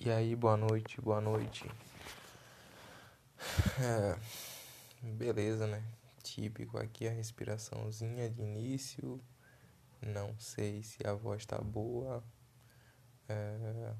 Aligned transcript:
E 0.00 0.10
aí, 0.10 0.36
boa 0.36 0.56
noite, 0.56 1.00
boa 1.00 1.20
noite. 1.20 1.68
É, 3.80 4.16
beleza, 5.02 5.66
né? 5.66 5.82
Típico 6.22 6.78
aqui 6.78 7.08
a 7.08 7.10
respiraçãozinha 7.10 8.30
de 8.30 8.40
início. 8.40 9.20
Não 10.00 10.38
sei 10.38 10.84
se 10.84 11.04
a 11.04 11.14
voz 11.14 11.44
tá 11.44 11.58
boa. 11.58 12.22
É, 13.28 13.94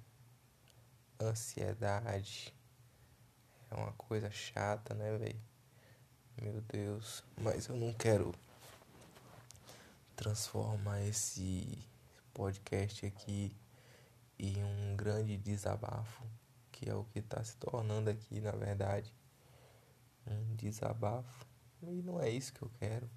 ansiedade 1.20 2.54
é 3.68 3.74
uma 3.74 3.92
coisa 3.94 4.30
chata, 4.30 4.94
né, 4.94 5.18
velho? 5.18 5.40
Meu 6.40 6.60
Deus, 6.60 7.24
mas 7.36 7.66
eu 7.66 7.74
não 7.74 7.92
quero 7.92 8.32
transformar 10.14 11.02
esse 11.02 11.84
podcast 12.32 13.04
aqui 13.04 13.52
e 14.38 14.56
um 14.62 14.96
grande 14.96 15.36
desabafo, 15.36 16.24
que 16.70 16.88
é 16.88 16.94
o 16.94 17.04
que 17.04 17.18
está 17.18 17.42
se 17.42 17.56
tornando 17.56 18.08
aqui, 18.08 18.40
na 18.40 18.52
verdade, 18.52 19.12
um 20.26 20.54
desabafo. 20.54 21.46
E 21.82 22.02
não 22.02 22.20
é 22.20 22.30
isso 22.30 22.52
que 22.52 22.62
eu 22.62 22.70
quero. 22.78 23.10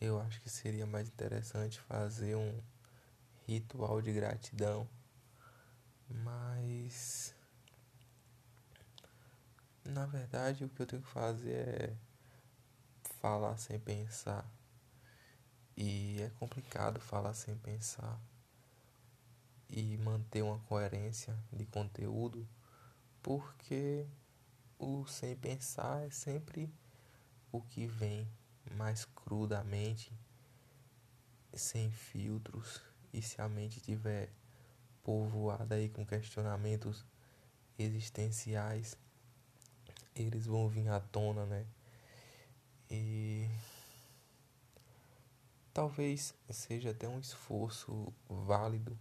Eu 0.00 0.20
acho 0.20 0.40
que 0.40 0.50
seria 0.50 0.86
mais 0.86 1.08
interessante 1.08 1.80
fazer 1.80 2.36
um 2.36 2.60
ritual 3.46 4.02
de 4.02 4.12
gratidão, 4.12 4.88
mas 6.08 7.34
na 9.84 10.04
verdade 10.04 10.64
o 10.64 10.68
que 10.68 10.82
eu 10.82 10.86
tenho 10.86 11.02
que 11.02 11.08
fazer 11.08 11.52
é 11.52 11.96
falar 13.20 13.56
sem 13.56 13.78
pensar. 13.78 14.44
E 15.76 16.20
é 16.20 16.30
complicado 16.38 17.00
falar 17.00 17.34
sem 17.34 17.56
pensar 17.56 18.20
e 19.68 19.96
manter 19.98 20.42
uma 20.42 20.58
coerência 20.60 21.36
de 21.52 21.66
conteúdo, 21.66 22.46
porque 23.22 24.06
o 24.78 25.06
sem 25.06 25.34
pensar 25.36 26.06
é 26.06 26.10
sempre 26.10 26.72
o 27.50 27.60
que 27.60 27.86
vem 27.86 28.28
mais 28.74 29.04
crudamente, 29.04 30.12
sem 31.54 31.90
filtros, 31.90 32.82
e 33.12 33.22
se 33.22 33.40
a 33.40 33.48
mente 33.48 33.80
tiver 33.80 34.30
povoada 35.02 35.76
aí 35.76 35.88
com 35.88 36.04
questionamentos 36.04 37.04
existenciais, 37.78 38.96
eles 40.14 40.46
vão 40.46 40.68
vir 40.68 40.88
à 40.88 41.00
tona, 41.00 41.46
né? 41.46 41.66
E 42.90 43.48
talvez 45.72 46.34
seja 46.50 46.90
até 46.90 47.08
um 47.08 47.18
esforço 47.18 48.12
válido 48.28 48.98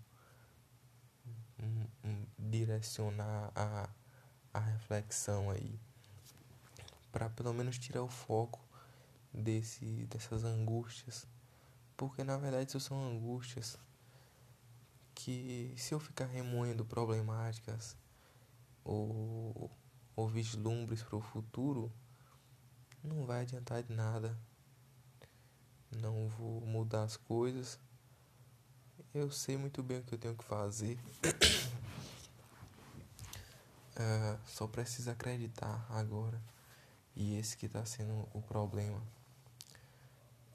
direcionar 2.37 3.51
a, 3.55 3.89
a 4.53 4.59
reflexão 4.59 5.49
aí. 5.49 5.79
Para 7.11 7.29
pelo 7.29 7.53
menos 7.53 7.77
tirar 7.77 8.03
o 8.03 8.09
foco 8.09 8.59
desse 9.33 10.05
dessas 10.05 10.43
angústias. 10.43 11.27
Porque 11.97 12.23
na 12.23 12.37
verdade 12.37 12.69
isso 12.69 12.79
são 12.79 13.09
angústias 13.09 13.77
que 15.13 15.73
se 15.77 15.93
eu 15.93 15.99
ficar 15.99 16.25
remoendo 16.25 16.83
problemáticas 16.85 17.95
ou, 18.83 19.71
ou 20.15 20.27
vislumbres 20.27 21.01
para 21.01 21.15
o 21.15 21.21
futuro 21.21 21.91
não 23.01 23.25
vai 23.25 23.41
adiantar 23.41 23.81
de 23.81 23.93
nada. 23.93 24.37
Não 25.91 26.27
vou 26.27 26.61
mudar 26.61 27.03
as 27.03 27.15
coisas 27.15 27.79
eu 29.15 29.31
sei 29.31 29.55
muito 29.55 29.81
bem 29.81 29.99
o 29.99 30.03
que 30.03 30.13
eu 30.13 30.19
tenho 30.19 30.35
que 30.35 30.43
fazer. 30.43 30.99
uh, 33.95 34.37
só 34.45 34.67
preciso 34.67 35.09
acreditar 35.09 35.85
agora. 35.89 36.41
E 37.15 37.37
esse 37.37 37.55
que 37.55 37.65
está 37.65 37.85
sendo 37.85 38.27
o 38.33 38.41
problema. 38.41 39.01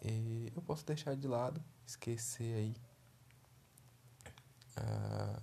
E 0.03 0.53
eu 0.55 0.61
posso 0.61 0.85
deixar 0.85 1.17
de 1.17 1.27
lado, 1.27 1.63
esquecer 1.87 2.55
aí 2.55 2.77
uh, 4.79 5.43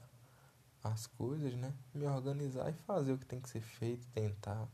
as 0.84 1.08
coisas, 1.08 1.56
né? 1.56 1.74
Me 1.96 2.06
organizar 2.06 2.70
e 2.70 2.74
fazer 2.86 3.14
o 3.14 3.18
que 3.18 3.26
tem 3.26 3.42
que 3.42 3.50
ser 3.50 3.62
feito, 3.62 4.08
tentar. 4.10 4.68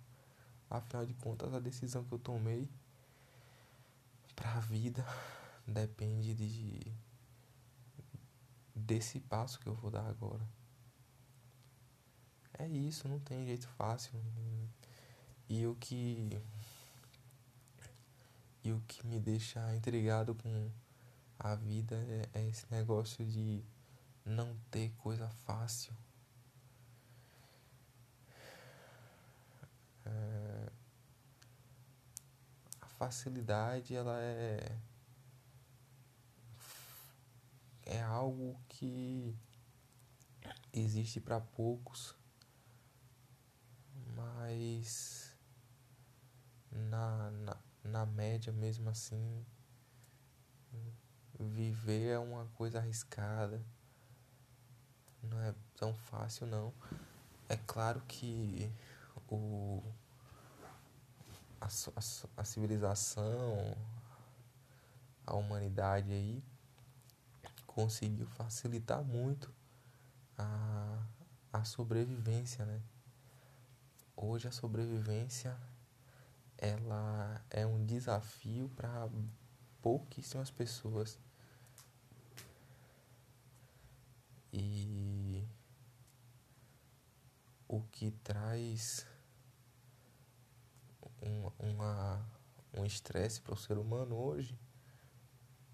Afinal 0.70 1.06
de 1.06 1.14
contas, 1.14 1.54
a 1.54 1.60
decisão 1.60 2.04
que 2.04 2.14
eu 2.14 2.20
tomei 2.20 2.70
para 4.36 4.52
a 4.54 4.60
vida 4.60 5.06
depende 5.66 6.34
de 6.34 6.92
desse 8.76 9.20
passo 9.20 9.60
que 9.60 9.68
eu 9.68 9.76
vou 9.76 9.92
dar 9.92 10.06
agora. 10.08 10.48
É 12.58 12.68
isso, 12.68 13.08
não 13.08 13.20
tem 13.20 13.46
jeito 13.46 13.68
fácil. 13.70 14.14
E 15.50 15.66
o 15.66 15.76
que 15.76 16.42
e 18.64 18.72
o 18.72 18.82
que 18.88 19.06
me 19.06 19.20
deixa 19.20 19.76
intrigado 19.76 20.34
com 20.36 20.72
a 21.38 21.54
vida 21.56 21.96
é, 21.96 22.40
é 22.40 22.48
esse 22.48 22.66
negócio 22.72 23.26
de 23.26 23.62
não 24.26 24.56
ter 24.72 24.92
coisa 24.98 25.28
fácil. 25.46 25.94
É, 30.06 30.70
a 32.82 32.88
facilidade 32.88 33.94
ela 33.94 34.18
é 34.22 34.78
é 37.86 38.02
algo 38.02 38.60
que 38.70 39.36
existe 40.72 41.20
para 41.20 41.40
poucos, 41.40 42.16
mas 44.16 45.36
na, 46.72 47.32
na, 47.32 47.58
na 47.84 48.06
média 48.06 48.52
mesmo 48.52 48.90
assim, 48.90 49.46
viver 51.40 52.12
é 52.12 52.20
uma 52.20 52.46
coisa 52.56 52.80
arriscada, 52.80 53.64
não 55.22 55.40
é 55.42 55.54
tão 55.76 55.94
fácil 55.94 56.48
não. 56.48 56.74
É 57.50 57.58
claro 57.58 58.02
que 58.08 58.72
o, 59.30 59.84
a, 61.60 61.68
a, 61.68 62.42
a 62.42 62.46
civilização, 62.46 63.76
a 65.26 65.36
humanidade 65.36 66.12
aí 66.12 66.44
conseguiu 67.74 68.28
facilitar 68.28 69.04
muito 69.04 69.54
a, 70.38 71.04
a 71.52 71.64
sobrevivência, 71.64 72.66
né? 72.66 72.82
Hoje 74.16 74.48
a 74.48 74.52
sobrevivência 74.52 75.58
ela 76.58 77.44
é 77.50 77.66
um 77.66 77.84
desafio 77.84 78.70
para 78.70 79.10
pouquíssimas 79.82 80.52
pessoas. 80.52 81.20
E 84.52 85.44
o 87.68 87.82
que 87.92 88.12
traz 88.12 89.06
um, 91.22 91.50
uma, 91.58 92.24
um 92.72 92.86
estresse 92.86 93.42
para 93.42 93.56
o 93.56 93.58
ser 93.58 93.80
humano 93.80 94.16
hoje 94.16 94.58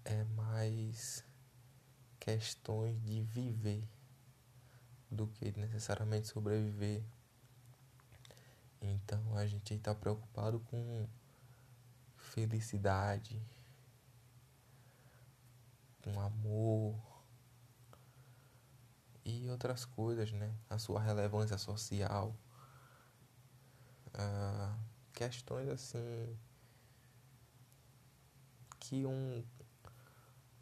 é 0.02 0.24
mais 0.24 1.22
questões 2.20 3.02
de 3.02 3.22
viver 3.22 3.82
do 5.10 5.26
que 5.26 5.58
necessariamente 5.58 6.28
sobreviver. 6.28 7.02
Então 8.80 9.36
a 9.36 9.46
gente 9.46 9.74
está 9.74 9.94
preocupado 9.94 10.60
com 10.60 11.08
felicidade, 12.16 13.42
com 16.02 16.20
amor 16.20 16.94
e 19.24 19.48
outras 19.50 19.84
coisas, 19.84 20.30
né? 20.32 20.54
A 20.68 20.78
sua 20.78 21.00
relevância 21.00 21.58
social. 21.58 22.36
Ah, 24.14 24.78
questões 25.12 25.68
assim 25.68 26.36
que 28.78 29.06
um 29.06 29.44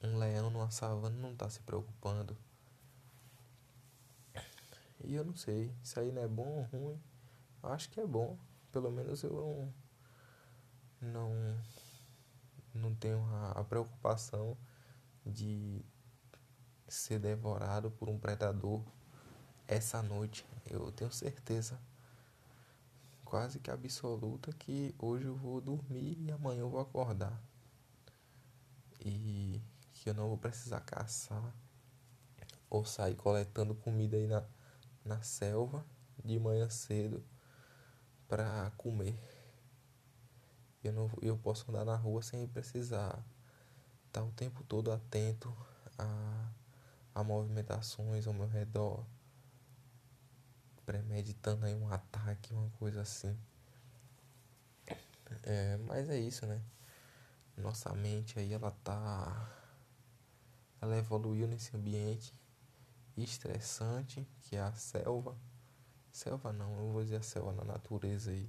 um 0.03 0.17
leão 0.17 0.51
numa 0.51 0.71
savana 0.71 1.17
não 1.17 1.35
tá 1.35 1.49
se 1.49 1.61
preocupando. 1.61 2.37
E 5.05 5.15
eu 5.15 5.25
não 5.25 5.35
sei, 5.35 5.73
isso 5.83 5.99
aí 5.99 6.11
não 6.13 6.23
é 6.23 6.29
bom 6.29 6.49
ou 6.49 6.63
ruim. 6.65 7.01
Acho 7.63 7.89
que 7.91 8.01
é 8.01 8.07
bom. 8.07 8.37
Pelo 8.73 8.91
menos 8.91 9.23
eu 9.23 9.73
não, 11.01 11.11
não, 11.13 11.59
não 12.75 12.95
tenho 12.95 13.25
a, 13.35 13.53
a 13.53 13.65
preocupação 13.65 14.57
de 15.25 15.85
ser 16.87 17.19
devorado 17.19 17.91
por 17.91 18.09
um 18.09 18.19
predador 18.19 18.83
essa 19.67 20.03
noite. 20.03 20.45
Eu 20.67 20.91
tenho 20.93 21.13
certeza 21.13 21.79
quase 23.25 23.59
que 23.59 23.71
absoluta 23.71 24.53
que 24.53 24.95
hoje 24.99 25.27
eu 25.27 25.37
vou 25.37 25.61
dormir 25.61 26.17
e 26.19 26.33
amanhã 26.33 26.61
eu 26.61 26.71
vou 26.71 26.81
acordar. 26.81 27.39
E 29.05 29.61
que 29.99 30.11
eu 30.11 30.15
não 30.15 30.29
vou 30.29 30.39
precisar 30.39 30.81
caçar 30.81 31.53
ou 32.71 32.85
sair 32.85 33.17
coletando 33.17 33.75
comida 33.75 34.17
aí 34.17 34.27
na, 34.27 34.45
na 35.05 35.23
selva 35.23 35.85
de 36.25 36.39
manhã 36.39 36.69
cedo 36.69 37.25
para 38.29 38.71
comer. 38.77 39.19
Eu 40.85 40.93
não 40.93 41.11
eu 41.21 41.37
posso 41.37 41.69
andar 41.71 41.85
na 41.85 41.97
rua 41.97 42.23
sem 42.23 42.47
precisar 42.47 43.25
estar 44.07 44.23
o 44.23 44.31
tempo 44.33 44.63
todo 44.65 44.93
atento 44.93 45.55
a, 45.99 46.51
a 47.15 47.25
movimentações 47.25 48.27
ao 48.27 48.33
meu 48.33 48.47
redor, 48.47 49.05
premeditando 50.87 51.67
aí 51.67 51.75
um 51.75 51.93
ataque, 51.93 52.55
uma 52.55 52.71
coisa 52.79 53.03
assim. 53.03 53.37
É, 55.43 55.77
mas 55.79 56.09
é 56.09 56.19
isso, 56.19 56.47
né? 56.47 56.63
Nossa 57.57 57.93
mente 57.93 58.39
aí 58.39 58.53
ela 58.53 58.71
tá 58.71 59.58
ela 60.81 60.97
evoluiu 60.97 61.47
nesse 61.47 61.77
ambiente 61.77 62.33
estressante 63.17 64.27
que 64.43 64.57
é 64.57 64.61
a 64.61 64.73
selva. 64.73 65.37
Selva 66.13 66.53
não, 66.53 66.79
eu 66.79 66.93
vou 66.93 67.03
dizer 67.03 67.17
a 67.17 67.23
selva 67.23 67.53
na 67.53 67.65
natureza 67.65 68.31
aí. 68.31 68.49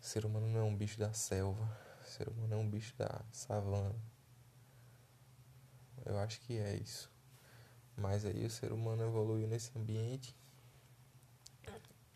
O 0.00 0.04
ser 0.04 0.24
humano 0.24 0.48
não 0.48 0.60
é 0.60 0.62
um 0.62 0.76
bicho 0.76 0.98
da 0.98 1.12
selva. 1.12 1.64
O 2.02 2.06
ser 2.06 2.28
humano 2.28 2.54
é 2.54 2.56
um 2.56 2.68
bicho 2.68 2.96
da 2.96 3.22
savana. 3.32 3.94
Eu 6.04 6.18
acho 6.18 6.40
que 6.40 6.56
é 6.56 6.76
isso. 6.76 7.10
Mas 7.96 8.24
aí 8.24 8.46
o 8.46 8.50
ser 8.50 8.72
humano 8.72 9.02
evoluiu 9.02 9.46
nesse 9.46 9.76
ambiente 9.76 10.34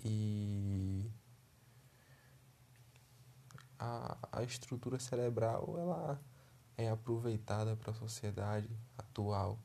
e 0.05 1.11
a, 3.79 4.17
a 4.31 4.43
estrutura 4.43 4.99
cerebral 4.99 5.77
ela 5.79 6.21
é 6.77 6.89
aproveitada 6.89 7.77
para 7.77 7.91
a 7.91 7.95
sociedade 7.95 8.69
atual. 8.97 9.59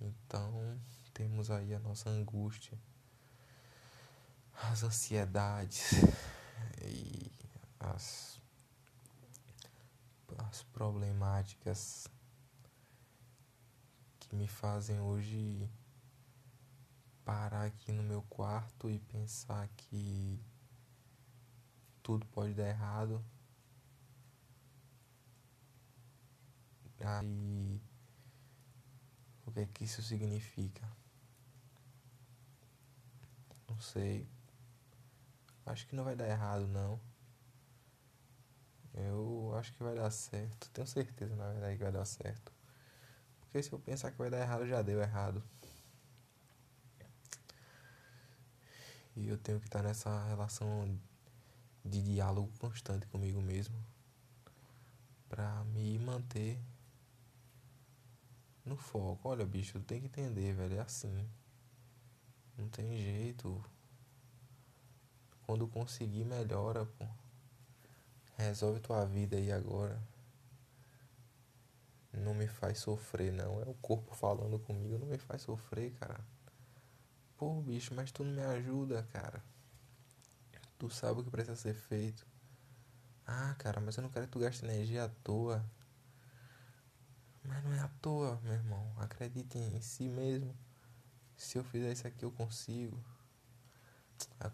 Então 0.00 0.78
temos 1.12 1.50
aí 1.50 1.74
a 1.74 1.78
nossa 1.78 2.10
angústia, 2.10 2.78
as 4.70 4.82
ansiedades 4.82 5.92
e 6.82 7.30
as, 7.78 8.40
as 10.38 10.62
problemáticas 10.64 12.08
que 14.18 14.34
me 14.34 14.48
fazem 14.48 15.00
hoje 15.00 15.68
parar 17.24 17.66
aqui 17.66 17.92
no 17.92 18.02
meu 18.02 18.22
quarto 18.22 18.90
e 18.90 18.98
pensar 18.98 19.68
que 19.76 20.40
tudo 22.02 22.26
pode 22.26 22.54
dar 22.54 22.68
errado. 22.68 23.24
Aí 27.04 27.80
o 29.46 29.52
que 29.52 29.60
é 29.60 29.66
que 29.66 29.84
isso 29.84 30.02
significa? 30.02 30.88
Não 33.68 33.80
sei. 33.80 34.26
Acho 35.66 35.86
que 35.86 35.94
não 35.94 36.04
vai 36.04 36.16
dar 36.16 36.28
errado 36.28 36.66
não. 36.68 37.00
Eu 38.94 39.54
acho 39.56 39.72
que 39.72 39.82
vai 39.82 39.94
dar 39.94 40.10
certo. 40.10 40.70
Tenho 40.70 40.86
certeza 40.86 41.34
na 41.36 41.50
verdade 41.50 41.76
que 41.76 41.82
vai 41.82 41.92
dar 41.92 42.04
certo. 42.04 42.52
Porque 43.40 43.62
se 43.62 43.72
eu 43.72 43.78
pensar 43.78 44.10
que 44.10 44.18
vai 44.18 44.30
dar 44.30 44.40
errado, 44.40 44.66
já 44.66 44.80
deu 44.82 45.00
errado. 45.00 45.42
E 49.14 49.28
eu 49.28 49.36
tenho 49.36 49.60
que 49.60 49.66
estar 49.66 49.82
nessa 49.82 50.26
relação 50.28 50.98
de 51.84 52.02
diálogo 52.02 52.50
constante 52.58 53.06
comigo 53.08 53.42
mesmo 53.42 53.76
para 55.28 55.64
me 55.64 55.98
manter 55.98 56.58
no 58.64 58.76
foco. 58.76 59.28
Olha, 59.28 59.44
bicho, 59.44 59.78
tu 59.80 59.84
tem 59.84 60.00
que 60.00 60.06
entender, 60.06 60.52
velho, 60.54 60.76
é 60.76 60.80
assim. 60.80 61.28
Não 62.56 62.68
tem 62.68 62.96
jeito. 62.96 63.64
Quando 65.46 65.66
conseguir, 65.66 66.24
melhora, 66.24 66.86
pô. 66.86 67.06
Resolve 68.36 68.80
tua 68.80 69.04
vida 69.04 69.36
aí 69.36 69.52
agora. 69.52 70.00
Não 72.12 72.34
me 72.34 72.46
faz 72.46 72.78
sofrer, 72.78 73.32
não. 73.32 73.60
É 73.62 73.64
o 73.64 73.74
corpo 73.74 74.14
falando 74.14 74.58
comigo, 74.58 74.98
não 74.98 75.06
me 75.06 75.18
faz 75.18 75.42
sofrer, 75.42 75.92
cara. 75.94 76.20
Pô, 77.36 77.60
bicho, 77.60 77.94
mas 77.94 78.12
tu 78.12 78.22
não 78.22 78.32
me 78.32 78.42
ajuda, 78.42 79.02
cara. 79.12 79.42
Tu 80.78 80.90
sabe 80.90 81.20
o 81.20 81.24
que 81.24 81.30
precisa 81.30 81.56
ser 81.56 81.74
feito. 81.74 82.26
Ah, 83.26 83.54
cara, 83.58 83.80
mas 83.80 83.96
eu 83.96 84.02
não 84.02 84.10
quero 84.10 84.26
que 84.26 84.32
tu 84.32 84.38
gaste 84.38 84.64
energia 84.64 85.04
à 85.04 85.08
toa. 85.08 85.64
Mas 87.44 87.64
não 87.64 87.72
é 87.72 87.80
à 87.80 87.88
toa, 88.00 88.40
meu 88.42 88.52
irmão. 88.52 88.94
Acredite 88.98 89.58
em 89.58 89.80
si 89.80 90.08
mesmo. 90.08 90.56
Se 91.36 91.58
eu 91.58 91.64
fizer 91.64 91.92
isso 91.92 92.06
aqui, 92.06 92.24
eu 92.24 92.30
consigo. 92.30 93.02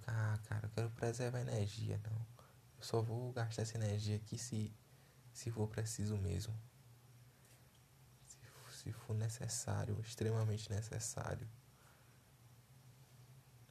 Ah, 0.06 0.38
cara, 0.48 0.66
eu 0.66 0.70
quero 0.70 0.90
preservar 0.90 1.40
energia, 1.40 2.00
não. 2.04 2.16
Eu 2.78 2.84
só 2.84 3.02
vou 3.02 3.32
gastar 3.32 3.62
essa 3.62 3.76
energia 3.76 4.16
aqui 4.16 4.38
se, 4.38 4.72
se 5.32 5.50
for 5.50 5.68
preciso 5.68 6.16
mesmo. 6.16 6.54
Se, 8.26 8.38
se 8.78 8.92
for 8.92 9.14
necessário, 9.14 9.98
extremamente 10.00 10.70
necessário. 10.70 11.46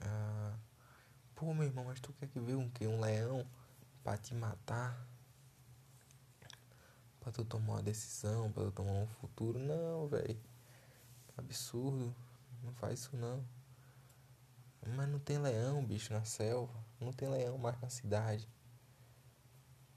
Ah, 0.01 0.57
pô, 1.33 1.53
meu 1.53 1.63
irmão, 1.65 1.85
mas 1.85 1.99
tu 1.99 2.13
quer 2.13 2.27
que 2.27 2.39
veja 2.39 2.57
um 2.57 2.69
que? 2.69 2.85
Um 2.85 2.99
leão 2.99 3.47
pra 4.03 4.17
te 4.17 4.35
matar? 4.35 5.07
Pra 7.27 7.33
tu 7.33 7.43
tomar 7.43 7.73
uma 7.73 7.83
decisão, 7.83 8.49
pra 8.53 8.63
tu 8.63 8.71
tomar 8.71 8.93
um 8.93 9.07
futuro? 9.19 9.59
Não, 9.59 10.07
velho. 10.07 10.39
Absurdo. 11.37 12.15
Não 12.63 12.71
faz 12.75 13.01
isso 13.01 13.17
não. 13.17 13.45
Mas 14.95 15.09
não 15.09 15.19
tem 15.19 15.37
leão, 15.37 15.85
bicho, 15.85 16.13
na 16.13 16.23
selva. 16.23 16.73
Não 17.01 17.11
tem 17.11 17.27
leão 17.27 17.57
mais 17.57 17.77
na 17.81 17.89
cidade. 17.89 18.47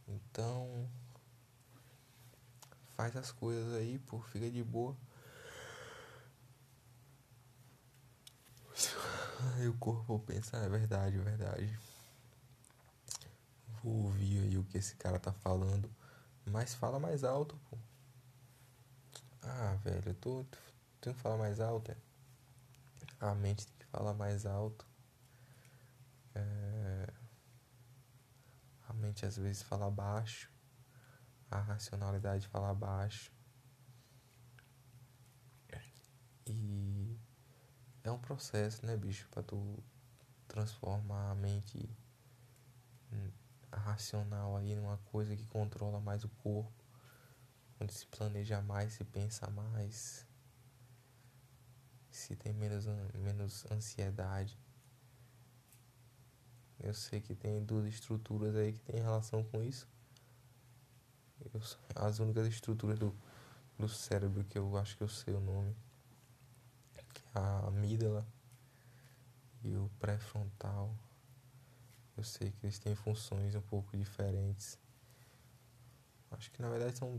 Então. 0.08 0.90
Faz 2.96 3.14
as 3.14 3.30
coisas 3.30 3.74
aí, 3.74 4.00
pô. 4.00 4.20
Fica 4.22 4.50
de 4.50 4.64
boa. 4.64 4.96
Aí 9.54 9.68
o 9.68 9.74
corpo 9.74 10.18
pensa, 10.18 10.56
é 10.56 10.68
verdade, 10.68 11.16
é 11.16 11.20
verdade. 11.20 11.78
Vou 13.84 14.06
ouvir 14.06 14.40
aí 14.40 14.58
o 14.58 14.64
que 14.64 14.78
esse 14.78 14.96
cara 14.96 15.20
tá 15.20 15.32
falando. 15.32 15.88
Mas 16.50 16.74
fala 16.74 16.98
mais 16.98 17.22
alto, 17.22 17.56
pô. 17.70 17.78
Ah, 19.42 19.76
velho, 19.84 20.10
eu 20.10 20.14
tô. 20.14 20.44
Que 21.00 21.14
falar 21.14 21.38
mais 21.38 21.60
alto, 21.60 21.92
é? 21.92 21.96
A 23.20 23.34
mente 23.34 23.66
tem 23.66 23.76
que 23.78 23.86
falar 23.86 24.12
mais 24.14 24.44
alto. 24.44 24.84
É... 26.34 27.12
A 28.88 28.92
mente 28.92 29.24
às 29.24 29.36
vezes 29.36 29.62
fala 29.62 29.90
baixo. 29.90 30.50
A 31.50 31.60
racionalidade 31.60 32.48
fala 32.48 32.74
baixo. 32.74 33.32
E 36.46 37.16
é 38.02 38.10
um 38.10 38.18
processo, 38.18 38.84
né, 38.84 38.96
bicho, 38.96 39.28
para 39.30 39.42
tu 39.42 39.82
transformar 40.48 41.30
a 41.30 41.34
mente 41.36 41.88
racional 43.72 44.56
aí 44.56 44.74
numa 44.74 44.98
coisa 45.12 45.36
que 45.36 45.44
controla 45.46 46.00
mais 46.00 46.24
o 46.24 46.28
corpo, 46.28 46.72
onde 47.80 47.92
se 47.92 48.06
planeja 48.06 48.60
mais, 48.60 48.94
se 48.94 49.04
pensa 49.04 49.48
mais, 49.50 50.26
se 52.10 52.36
tem 52.36 52.52
menos, 52.52 52.86
menos 53.14 53.70
ansiedade. 53.70 54.58
Eu 56.78 56.94
sei 56.94 57.20
que 57.20 57.34
tem 57.34 57.62
duas 57.62 57.86
estruturas 57.86 58.56
aí 58.56 58.72
que 58.72 58.80
tem 58.80 59.00
relação 59.00 59.44
com 59.44 59.62
isso. 59.62 59.86
Eu, 61.52 61.60
as 61.94 62.18
únicas 62.18 62.46
estruturas 62.46 62.98
do, 62.98 63.14
do 63.78 63.88
cérebro 63.88 64.44
que 64.44 64.58
eu 64.58 64.76
acho 64.76 64.96
que 64.96 65.02
eu 65.02 65.08
sei 65.08 65.34
o 65.34 65.40
nome 65.40 65.76
a 67.34 67.66
amígdala 67.68 68.26
e 69.62 69.76
o 69.76 69.90
pré-frontal. 70.00 70.94
Eu 72.20 72.24
sei 72.24 72.50
que 72.50 72.66
eles 72.66 72.78
têm 72.78 72.94
funções 72.94 73.54
um 73.54 73.62
pouco 73.62 73.96
diferentes. 73.96 74.78
Acho 76.30 76.50
que 76.50 76.60
na 76.60 76.68
verdade 76.68 76.98
são 76.98 77.18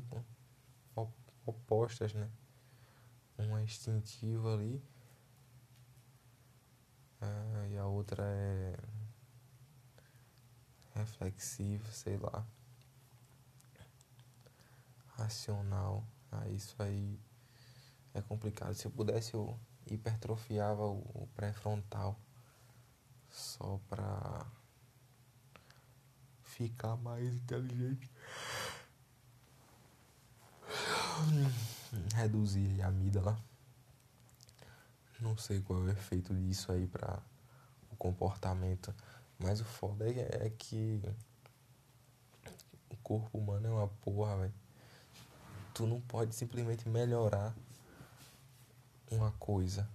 opostas, 1.43 2.13
né? 2.13 2.29
Uma 3.35 3.61
é 3.61 3.63
instintiva 3.63 4.53
ali 4.53 4.79
é, 7.19 7.69
e 7.71 7.77
a 7.79 7.85
outra 7.87 8.23
é 8.23 8.77
reflexiva, 10.93 11.91
sei 11.91 12.17
lá. 12.17 12.45
Racional. 15.17 16.05
Ah, 16.31 16.47
isso 16.49 16.75
aí 16.77 17.19
é 18.13 18.21
complicado. 18.21 18.75
Se 18.75 18.85
eu 18.85 18.91
pudesse, 18.91 19.33
eu 19.33 19.59
hipertrofiava 19.87 20.85
o 20.85 21.27
pré-frontal 21.35 22.15
só 23.31 23.79
pra 23.89 24.45
ficar 26.51 26.95
mais 26.97 27.33
inteligente. 27.33 28.09
Reduzir 32.15 32.81
a 32.81 32.87
amígdala. 32.87 33.37
Não 35.19 35.37
sei 35.37 35.61
qual 35.61 35.79
é 35.79 35.83
o 35.83 35.89
efeito 35.89 36.33
disso 36.33 36.71
aí 36.71 36.87
pra, 36.87 37.21
comportamento. 38.01 38.91
Mas 39.37 39.61
o 39.61 39.63
foda 39.63 40.09
é, 40.09 40.47
é 40.47 40.49
que 40.49 40.99
o 42.89 42.95
corpo 42.97 43.37
humano 43.37 43.67
é 43.67 43.69
uma 43.69 43.87
porra, 43.87 44.37
velho. 44.37 44.53
Tu 45.71 45.85
não 45.85 46.01
pode 46.01 46.33
simplesmente 46.33 46.89
melhorar 46.89 47.55
uma 49.11 49.31
coisa. 49.33 49.87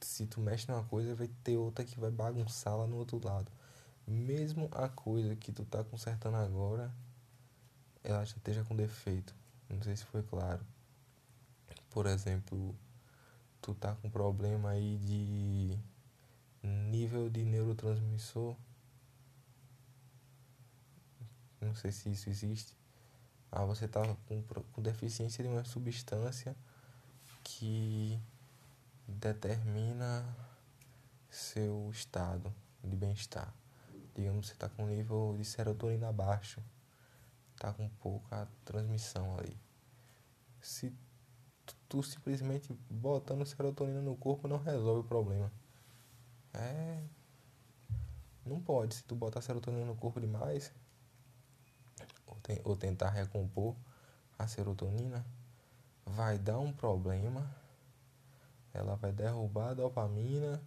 Se 0.00 0.24
tu 0.26 0.40
mexe 0.40 0.70
numa 0.70 0.84
coisa, 0.84 1.16
vai 1.16 1.28
ter 1.42 1.56
outra 1.56 1.84
que 1.84 1.98
vai 1.98 2.12
bagunçar 2.12 2.76
lá 2.76 2.86
no 2.86 2.96
outro 2.96 3.20
lado. 3.24 3.50
Mesmo 4.06 4.68
a 4.72 4.88
coisa 4.88 5.34
que 5.34 5.50
tu 5.50 5.64
tá 5.64 5.82
consertando 5.82 6.36
agora, 6.36 6.92
ela 8.02 8.24
já 8.24 8.36
esteja 8.36 8.64
com 8.64 8.76
defeito. 8.76 9.34
Não 9.68 9.82
sei 9.82 9.96
se 9.96 10.04
foi 10.04 10.22
claro. 10.22 10.64
Por 11.90 12.06
exemplo, 12.06 12.74
tu 13.62 13.74
tá 13.74 13.94
com 13.96 14.10
problema 14.10 14.70
aí 14.70 14.98
de 14.98 15.78
nível 16.62 17.30
de 17.30 17.44
neurotransmissor. 17.44 18.56
Não 21.60 21.74
sei 21.74 21.92
se 21.92 22.10
isso 22.10 22.28
existe. 22.28 22.76
Ah, 23.50 23.64
você 23.64 23.88
tá 23.88 24.02
com, 24.28 24.42
com 24.42 24.82
deficiência 24.82 25.42
de 25.42 25.48
uma 25.48 25.64
substância 25.64 26.54
que 27.42 28.20
determina 29.06 30.24
seu 31.30 31.90
estado 31.90 32.52
de 32.82 32.96
bem-estar. 32.96 33.54
Digamos 34.14 34.46
você 34.46 34.52
está 34.52 34.68
com 34.68 34.86
nível 34.86 35.34
de 35.36 35.44
serotonina 35.44 36.12
baixo, 36.12 36.62
está 37.54 37.72
com 37.72 37.88
pouca 37.88 38.48
transmissão 38.64 39.36
ali. 39.38 39.58
Se 40.60 40.94
tu, 41.88 42.02
simplesmente 42.02 42.72
botando 42.88 43.44
serotonina 43.44 44.00
no 44.00 44.16
corpo 44.16 44.48
não 44.48 44.58
resolve 44.58 45.00
o 45.00 45.04
problema. 45.04 45.50
É. 46.52 47.02
Não 48.44 48.60
pode. 48.60 48.94
Se 48.94 49.04
tu 49.04 49.14
botar 49.14 49.40
serotonina 49.40 49.84
no 49.84 49.96
corpo 49.96 50.20
demais, 50.20 50.72
ou, 52.26 52.36
ou 52.64 52.76
tentar 52.76 53.10
recompor 53.10 53.74
a 54.38 54.46
serotonina, 54.46 55.24
vai 56.04 56.38
dar 56.38 56.58
um 56.58 56.72
problema. 56.72 57.54
Ela 58.72 58.96
vai 58.96 59.12
derrubar 59.12 59.70
a 59.70 59.74
dopamina. 59.74 60.60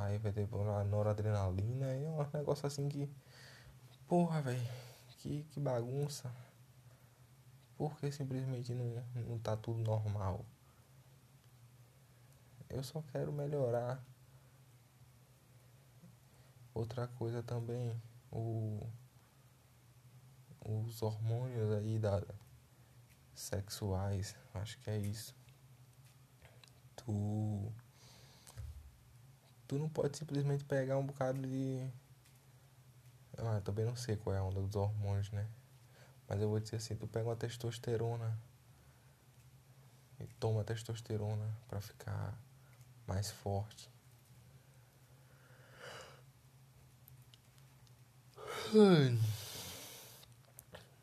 Aí 0.00 0.18
vai 0.18 0.32
ter 0.32 0.48
a 0.52 0.84
noradrenalina. 0.84 1.86
É 1.86 2.08
um 2.08 2.26
negócio 2.32 2.66
assim 2.66 2.88
que. 2.88 3.08
Porra, 4.06 4.42
velho. 4.42 4.66
Que, 5.18 5.44
que 5.50 5.60
bagunça. 5.60 6.30
Porque 7.76 8.10
simplesmente 8.12 8.74
não, 8.74 9.02
não 9.26 9.38
tá 9.38 9.56
tudo 9.56 9.80
normal. 9.80 10.44
Eu 12.68 12.82
só 12.82 13.02
quero 13.12 13.32
melhorar. 13.32 14.04
Outra 16.72 17.06
coisa 17.06 17.40
também, 17.40 18.02
o, 18.32 18.84
os 20.64 21.02
hormônios 21.02 21.70
aí 21.70 22.00
da, 22.00 22.20
sexuais, 23.34 24.36
acho 24.54 24.78
que 24.78 24.90
é 24.90 24.98
isso. 24.98 25.34
Tu 26.96 27.72
tu 29.66 29.78
não 29.78 29.88
pode 29.88 30.16
simplesmente 30.16 30.64
pegar 30.64 30.98
um 30.98 31.06
bocado 31.06 31.40
de 31.40 31.90
ah, 33.38 33.56
eu 33.56 33.62
também 33.62 33.84
não 33.84 33.96
sei 33.96 34.16
qual 34.16 34.34
é 34.34 34.38
a 34.38 34.42
onda 34.42 34.60
dos 34.60 34.76
hormônios, 34.76 35.30
né? 35.30 35.46
Mas 36.28 36.40
eu 36.40 36.48
vou 36.48 36.60
dizer 36.60 36.76
assim, 36.76 36.94
tu 36.96 37.06
pega 37.06 37.28
uma 37.28 37.36
testosterona 37.36 38.38
e 40.20 40.26
toma 40.38 40.64
testosterona 40.64 41.46
para 41.68 41.80
ficar 41.80 42.38
mais 43.06 43.30
forte. 43.30 43.90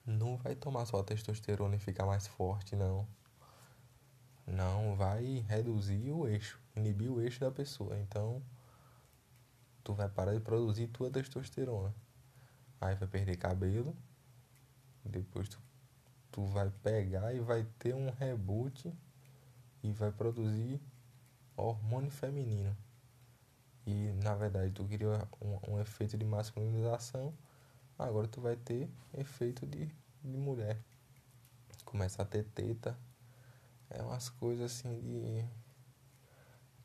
Não 0.05 0.37
vai 0.37 0.55
tomar 0.55 0.85
só 0.85 1.03
testosterona 1.03 1.75
e 1.75 1.79
ficar 1.79 2.05
mais 2.05 2.27
forte, 2.27 2.75
não. 2.75 3.07
Não, 4.45 4.95
vai 4.95 5.45
reduzir 5.47 6.11
o 6.11 6.27
eixo, 6.27 6.59
inibir 6.75 7.11
o 7.11 7.21
eixo 7.21 7.39
da 7.39 7.51
pessoa. 7.51 7.97
Então, 7.99 8.41
tu 9.83 9.93
vai 9.93 10.09
parar 10.09 10.33
de 10.33 10.39
produzir 10.39 10.87
tua 10.87 11.09
testosterona. 11.09 11.93
Aí 12.79 12.95
vai 12.95 13.07
perder 13.07 13.37
cabelo. 13.37 13.95
Depois 15.03 15.49
tu, 15.49 15.59
tu 16.31 16.45
vai 16.45 16.69
pegar 16.83 17.33
e 17.33 17.39
vai 17.39 17.65
ter 17.79 17.93
um 17.93 18.09
reboot 18.09 18.91
e 19.83 19.91
vai 19.91 20.11
produzir 20.11 20.79
hormônio 21.55 22.11
feminino. 22.11 22.75
E 23.85 24.11
na 24.23 24.35
verdade 24.35 24.71
tu 24.71 24.85
queria 24.85 25.27
um, 25.41 25.73
um 25.73 25.79
efeito 25.79 26.17
de 26.17 26.25
masculinização, 26.25 27.33
agora 27.97 28.27
tu 28.27 28.39
vai 28.39 28.55
ter 28.55 28.89
efeito 29.13 29.65
de, 29.65 29.87
de 30.23 30.37
mulher. 30.37 30.77
Começa 31.83 32.21
a 32.21 32.25
ter 32.25 32.43
teta. 32.45 32.97
É 33.93 34.01
umas 34.01 34.29
coisas 34.29 34.71
assim 34.71 34.99
de. 35.01 35.45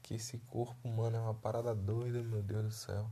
Que 0.03 0.15
esse 0.15 0.39
corpo 0.39 0.89
humano 0.89 1.17
é 1.17 1.21
uma 1.21 1.35
parada 1.35 1.75
doida, 1.75 2.23
meu 2.23 2.43
Deus 2.43 2.65
do 2.65 2.73
céu. 2.73 3.11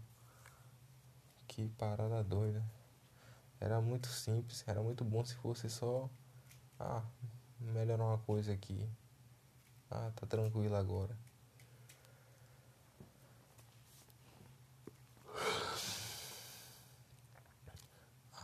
Que 1.47 1.69
parada 1.71 2.23
doida. 2.23 2.65
Era 3.61 3.81
muito 3.81 4.09
simples, 4.09 4.65
era 4.67 4.83
muito 4.83 5.05
bom 5.05 5.25
se 5.25 5.35
fosse 5.37 5.71
só. 5.71 6.11
Ah, 6.79 7.05
melhorar 7.61 8.05
uma 8.05 8.19
coisa 8.19 8.53
aqui. 8.53 8.89
Ah, 9.91 10.11
tá 10.17 10.27
tranquilo 10.27 10.75
agora. 10.75 11.17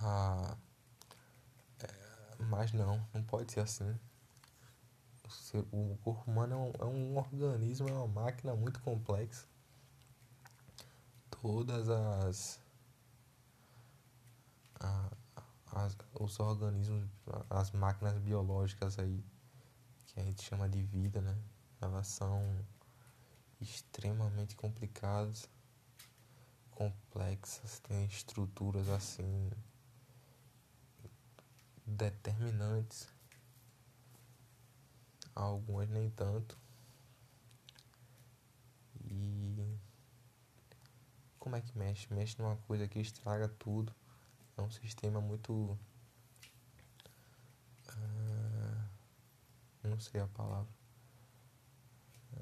Ah, 0.02 0.56
é, 1.80 2.42
mas 2.44 2.72
não, 2.72 3.04
não 3.12 3.22
pode 3.24 3.52
ser 3.52 3.60
assim. 3.60 3.98
O 5.72 5.96
corpo 6.02 6.30
humano 6.30 6.54
é 6.54 6.56
um, 6.56 6.72
é 6.78 6.84
um 6.84 7.16
organismo, 7.16 7.88
é 7.88 7.92
uma 7.92 8.06
máquina 8.06 8.54
muito 8.54 8.80
complexa. 8.80 9.46
Todas 11.30 11.88
as 11.88 12.60
as, 15.72 15.96
os 16.18 16.40
organismos, 16.40 17.08
as 17.48 17.70
máquinas 17.72 18.18
biológicas 18.18 18.98
aí, 18.98 19.24
que 20.06 20.20
a 20.20 20.22
gente 20.22 20.42
chama 20.42 20.68
de 20.68 20.82
vida, 20.82 21.20
né? 21.20 21.36
Elas 21.80 22.06
são 22.08 22.64
extremamente 23.60 24.56
complicadas, 24.56 25.48
complexas, 26.70 27.78
têm 27.80 28.04
estruturas 28.06 28.88
assim 28.88 29.50
determinantes, 31.86 33.08
algumas 35.42 35.88
nem 35.88 36.10
tanto. 36.10 36.58
E 39.04 39.78
como 41.38 41.56
é 41.56 41.60
que 41.60 41.76
mexe? 41.76 42.12
Mexe 42.12 42.36
numa 42.38 42.56
coisa 42.56 42.86
que 42.86 43.00
estraga 43.00 43.48
tudo 43.48 43.94
é 44.60 44.62
um 44.62 44.70
sistema 44.70 45.20
muito. 45.20 45.78
Uh, 47.88 48.88
não 49.82 49.98
sei 49.98 50.20
a 50.20 50.26
palavra. 50.26 50.68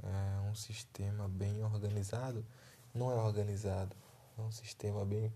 É 0.03 0.41
um 0.51 0.55
sistema 0.55 1.29
bem 1.29 1.63
organizado. 1.63 2.45
Não 2.93 3.13
é 3.13 3.15
organizado. 3.15 3.97
É 4.37 4.41
um 4.41 4.51
sistema 4.51 5.05
bem 5.05 5.33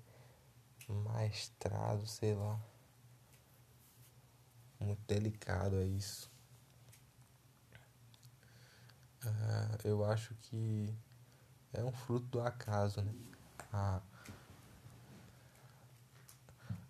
maestrado, 0.88 2.06
sei 2.06 2.34
lá. 2.34 2.60
Muito 4.80 5.02
delicado 5.06 5.76
é 5.76 5.84
isso. 5.84 6.31
Uh, 9.24 9.78
eu 9.84 10.04
acho 10.04 10.34
que 10.34 10.92
é 11.72 11.82
um 11.84 11.92
fruto 11.92 12.26
do 12.26 12.40
acaso, 12.40 13.00
né? 13.02 13.14
A, 13.72 14.02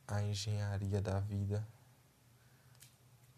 a 0.09 0.23
engenharia 0.23 1.01
da 1.01 1.21
vida? 1.21 1.67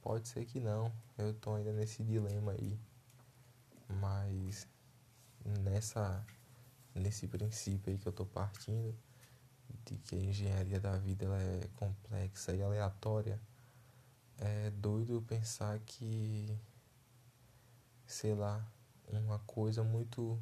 Pode 0.01 0.29
ser 0.29 0.45
que 0.45 0.61
não, 0.61 0.93
eu 1.19 1.35
tô 1.35 1.55
ainda 1.55 1.73
nesse 1.73 2.05
dilema 2.05 2.53
aí. 2.53 2.79
Mas 3.89 4.67
nessa 5.45 6.25
nesse 6.95 7.27
princípio 7.27 7.93
aí 7.93 7.99
que 7.99 8.07
eu 8.07 8.13
tô 8.13 8.25
partindo 8.25 8.95
de 9.85 9.97
que 9.99 10.15
a 10.15 10.19
engenharia 10.19 10.79
da 10.79 10.97
vida 10.97 11.25
ela 11.25 11.43
é 11.43 11.69
complexa 11.77 12.55
e 12.55 12.63
aleatória, 12.63 13.41
é 14.39 14.71
doido 14.71 15.23
pensar 15.23 15.79
que 15.81 16.57
sei 18.07 18.35
lá, 18.35 18.65
uma 19.09 19.39
coisa 19.41 19.83
muito 19.83 20.41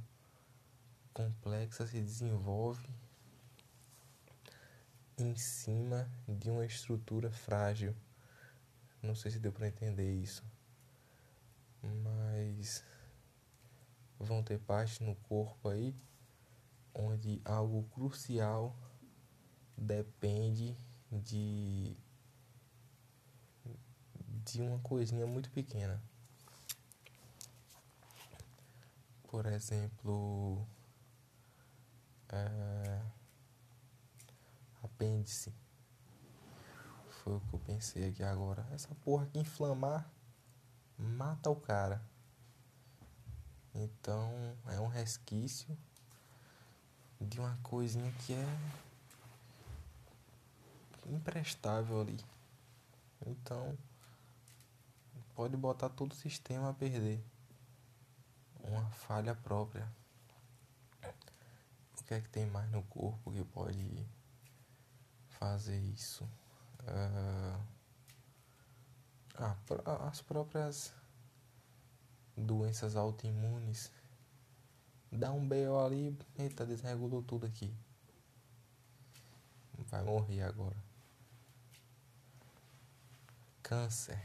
complexa 1.12 1.86
se 1.86 2.00
desenvolve 2.00 2.88
em 5.18 5.36
cima 5.36 6.08
de 6.26 6.50
uma 6.50 6.64
estrutura 6.64 7.30
frágil. 7.30 7.94
Não 9.02 9.14
sei 9.14 9.30
se 9.30 9.38
deu 9.38 9.52
para 9.52 9.68
entender 9.68 10.14
isso. 10.14 10.44
Mas 11.82 12.84
vão 14.18 14.42
ter 14.42 14.58
partes 14.58 15.00
no 15.00 15.14
corpo 15.16 15.68
aí 15.68 15.94
onde 16.94 17.40
algo 17.44 17.84
crucial 17.94 18.76
depende 19.76 20.76
de 21.10 21.96
de 24.44 24.60
uma 24.60 24.78
coisinha 24.80 25.26
muito 25.26 25.50
pequena. 25.50 26.02
Por 29.32 29.46
exemplo, 29.46 30.68
é, 32.28 33.02
apêndice. 34.82 35.54
Foi 37.08 37.36
o 37.36 37.40
que 37.40 37.54
eu 37.54 37.58
pensei 37.60 38.10
aqui 38.10 38.22
agora. 38.22 38.66
Essa 38.72 38.94
porra 38.96 39.24
que 39.24 39.38
inflamar 39.38 40.06
mata 40.98 41.48
o 41.48 41.56
cara. 41.56 42.02
Então 43.74 44.54
é 44.66 44.78
um 44.78 44.88
resquício 44.88 45.78
de 47.18 47.40
uma 47.40 47.56
coisinha 47.62 48.12
que 48.26 48.34
é 48.34 48.58
imprestável 51.06 52.02
ali. 52.02 52.20
Então 53.26 53.78
pode 55.34 55.56
botar 55.56 55.88
todo 55.88 56.12
o 56.12 56.16
sistema 56.16 56.68
a 56.68 56.74
perder. 56.74 57.31
Uma 58.62 58.88
falha 58.90 59.34
própria. 59.34 59.88
O 62.00 62.04
que 62.04 62.14
é 62.14 62.20
que 62.20 62.28
tem 62.28 62.46
mais 62.46 62.70
no 62.70 62.82
corpo 62.84 63.32
que 63.32 63.44
pode 63.44 64.06
fazer 65.28 65.78
isso? 65.78 66.24
Uh, 66.82 67.72
as 70.08 70.20
próprias 70.20 70.92
doenças 72.36 72.96
autoimunes. 72.96 73.90
Dá 75.10 75.30
um 75.30 75.46
BO 75.46 75.78
ali, 75.84 76.16
eita, 76.38 76.64
desregulou 76.64 77.22
tudo 77.22 77.46
aqui. 77.46 77.74
Vai 79.90 80.02
morrer 80.02 80.42
agora. 80.42 80.76
Câncer. 83.62 84.20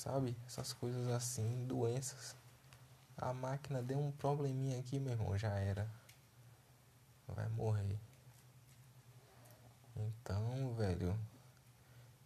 Sabe? 0.00 0.34
Essas 0.46 0.72
coisas 0.72 1.08
assim, 1.08 1.66
doenças. 1.66 2.34
A 3.18 3.34
máquina 3.34 3.82
deu 3.82 3.98
um 3.98 4.10
probleminha 4.10 4.80
aqui, 4.80 4.98
meu 4.98 5.12
irmão, 5.12 5.36
já 5.36 5.50
era. 5.50 5.86
Vai 7.28 7.46
morrer. 7.50 8.00
Então, 9.94 10.74
velho, 10.74 11.20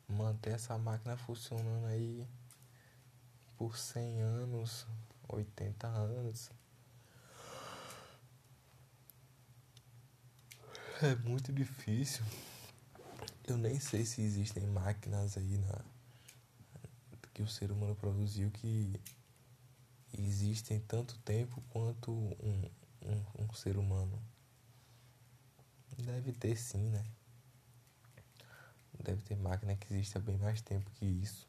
manter 0.06 0.50
essa 0.50 0.78
máquina 0.78 1.16
funcionando 1.16 1.86
aí 1.86 2.24
por 3.56 3.76
100 3.76 4.20
anos, 4.20 4.86
80 5.26 5.88
anos. 5.88 6.52
É 11.02 11.16
muito 11.16 11.52
difícil. 11.52 12.24
Eu 13.44 13.58
nem 13.58 13.80
sei 13.80 14.04
se 14.04 14.22
existem 14.22 14.64
máquinas 14.64 15.36
aí 15.36 15.58
na 15.58 15.93
que 17.34 17.42
o 17.42 17.48
ser 17.48 17.72
humano 17.72 17.96
produziu 17.96 18.50
que 18.52 19.00
existem 20.16 20.78
tanto 20.80 21.18
tempo 21.18 21.60
quanto 21.70 22.12
um, 22.12 22.70
um, 23.02 23.44
um 23.44 23.52
ser 23.52 23.76
humano. 23.76 24.22
Deve 25.98 26.32
ter 26.32 26.56
sim, 26.56 26.88
né? 26.90 27.04
Deve 29.02 29.20
ter 29.22 29.36
máquina 29.36 29.76
que 29.76 29.92
existe 29.92 30.16
há 30.16 30.20
bem 30.20 30.38
mais 30.38 30.62
tempo 30.62 30.88
que 30.92 31.04
isso. 31.04 31.48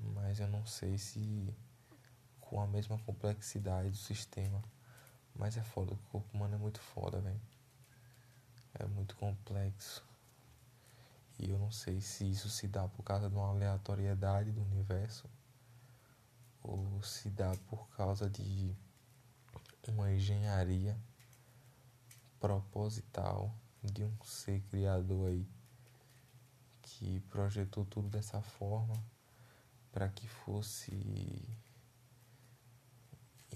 Mas 0.00 0.40
eu 0.40 0.48
não 0.48 0.64
sei 0.64 0.96
se 0.96 1.54
com 2.40 2.60
a 2.60 2.66
mesma 2.66 2.98
complexidade 3.00 3.90
do 3.90 3.96
sistema. 3.96 4.62
Mas 5.34 5.56
é 5.56 5.62
foda, 5.62 5.92
o 5.92 5.98
corpo 6.10 6.36
humano 6.36 6.54
é 6.54 6.58
muito 6.58 6.80
foda, 6.80 7.20
velho. 7.20 7.40
É 8.74 8.86
muito 8.86 9.14
complexo. 9.16 10.09
E 11.42 11.48
eu 11.48 11.58
não 11.58 11.70
sei 11.70 12.02
se 12.02 12.30
isso 12.30 12.50
se 12.50 12.68
dá 12.68 12.86
por 12.86 13.02
causa 13.02 13.30
de 13.30 13.34
uma 13.34 13.48
aleatoriedade 13.48 14.52
do 14.52 14.60
universo 14.60 15.26
ou 16.62 17.02
se 17.02 17.30
dá 17.30 17.56
por 17.66 17.88
causa 17.96 18.28
de 18.28 18.76
uma 19.88 20.12
engenharia 20.12 20.94
proposital 22.38 23.54
de 23.82 24.04
um 24.04 24.12
ser 24.22 24.60
criador 24.64 25.28
aí 25.28 25.48
que 26.82 27.20
projetou 27.30 27.86
tudo 27.86 28.10
dessa 28.10 28.42
forma 28.42 29.02
para 29.90 30.10
que 30.10 30.28
fosse 30.28 30.92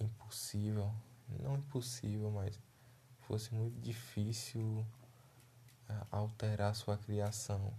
impossível, 0.01 0.91
não 1.43 1.59
impossível, 1.59 2.31
mas 2.31 2.59
fosse 3.21 3.55
muito 3.55 3.79
difícil 3.79 4.87
alterar 6.11 6.75
sua 6.75 6.97
criação. 6.97 7.73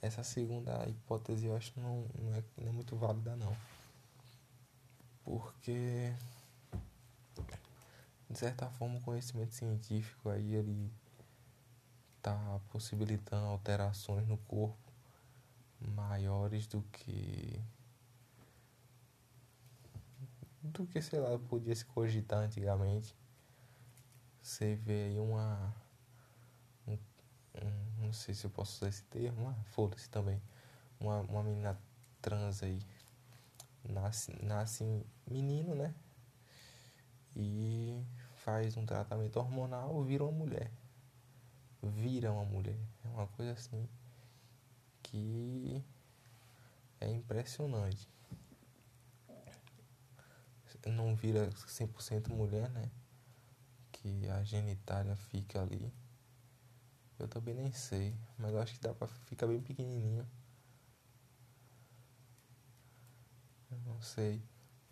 Essa 0.00 0.22
segunda 0.22 0.86
hipótese 0.88 1.46
eu 1.46 1.56
acho 1.56 1.72
não, 1.80 2.06
não, 2.18 2.34
é, 2.34 2.44
não 2.58 2.68
é 2.68 2.72
muito 2.72 2.96
válida 2.96 3.34
não. 3.36 3.56
Porque 5.24 6.12
de 8.28 8.38
certa 8.38 8.68
forma 8.68 8.98
o 8.98 9.02
conhecimento 9.02 9.54
científico 9.54 10.28
aí 10.28 10.54
ele 10.54 10.92
está 12.16 12.60
possibilitando 12.70 13.46
alterações 13.46 14.26
no 14.26 14.36
corpo 14.38 14.76
maiores 15.80 16.66
do 16.66 16.82
que 16.82 17.60
do 20.62 20.86
que 20.86 21.02
sei 21.02 21.20
lá 21.20 21.38
podia 21.38 21.74
se 21.76 21.84
cogitar 21.84 22.38
antigamente 22.40 23.14
você 24.42 24.74
vê 24.76 25.04
aí 25.04 25.18
uma 25.18 25.72
um, 25.72 25.72
um, 25.72 25.83
sei 28.14 28.34
se 28.34 28.44
eu 28.46 28.50
posso 28.50 28.76
usar 28.76 28.88
esse 28.88 29.02
termo 29.04 29.54
foda-se 29.72 30.08
também 30.08 30.40
uma, 30.98 31.20
uma 31.20 31.42
menina 31.42 31.78
trans 32.22 32.62
aí 32.62 32.80
nasce 33.88 34.32
nasce 34.42 34.84
menino 35.30 35.74
né 35.74 35.94
e 37.36 38.02
faz 38.36 38.76
um 38.76 38.86
tratamento 38.86 39.36
hormonal 39.38 40.02
vira 40.02 40.24
uma 40.24 40.32
mulher 40.32 40.70
vira 41.90 42.32
uma 42.32 42.44
mulher. 42.44 42.78
É 43.04 43.08
uma 43.08 43.26
coisa 43.28 43.52
assim 43.52 43.88
que 45.02 45.82
é 47.00 47.10
impressionante. 47.10 48.08
Não 50.86 51.14
vira 51.14 51.48
100% 51.50 52.28
mulher, 52.28 52.68
né? 52.70 52.90
Que 53.92 54.28
a 54.28 54.42
genitália 54.42 55.16
fica 55.16 55.62
ali. 55.62 55.92
Eu 57.18 57.28
também 57.28 57.54
nem 57.54 57.72
sei, 57.72 58.14
mas 58.38 58.52
eu 58.52 58.60
acho 58.60 58.74
que 58.74 58.80
dá 58.80 58.94
pra 58.94 59.06
ficar 59.06 59.46
bem 59.46 59.60
pequenininho. 59.60 60.26
Eu 63.70 63.78
não 63.86 64.00
sei, 64.00 64.42